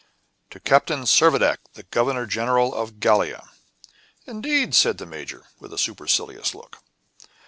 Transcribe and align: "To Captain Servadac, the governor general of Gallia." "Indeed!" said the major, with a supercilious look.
"To 0.49 0.59
Captain 0.59 1.01
Servadac, 1.03 1.57
the 1.75 1.83
governor 1.83 2.25
general 2.25 2.73
of 2.73 2.99
Gallia." 2.99 3.51
"Indeed!" 4.25 4.73
said 4.73 4.97
the 4.97 5.05
major, 5.05 5.45
with 5.59 5.71
a 5.73 5.77
supercilious 5.77 6.55
look. 6.55 6.79